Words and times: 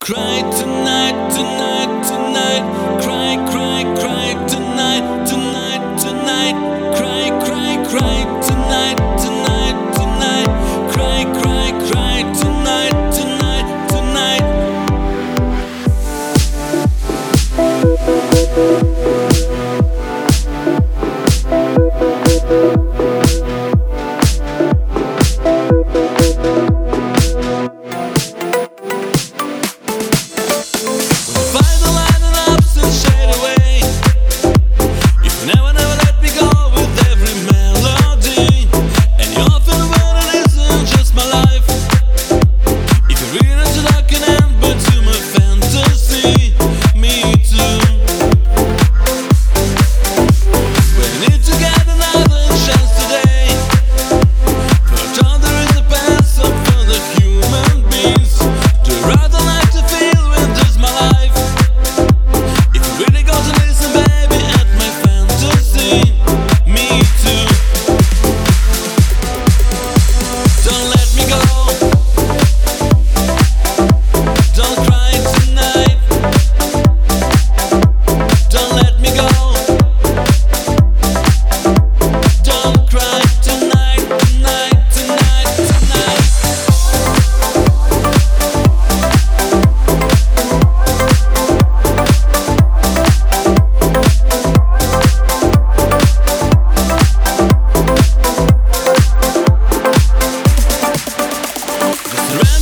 Cry 0.00 0.40
tonight, 0.50 1.30
tonight, 1.30 2.02
tonight. 2.04 2.64
Cry, 3.02 3.36
cry, 3.50 3.84
cry 3.98 4.34
tonight, 4.46 5.26
tonight, 5.26 5.98
tonight. 5.98 6.56
Cry, 6.94 7.30
cry, 7.44 7.76
cry 7.88 8.24
tonight, 8.42 8.98
tonight, 9.16 9.76
tonight. 9.94 10.48
Cry, 10.92 11.24
cry, 11.40 11.72
cry 11.88 12.22
tonight, 12.34 12.94
tonight, 13.14 13.68
tonight. 17.88 18.13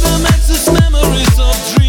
Never 0.01 0.23
met 0.23 0.41
this 0.49 0.71
memories 0.71 1.39
of 1.39 1.75
dreams. 1.75 1.82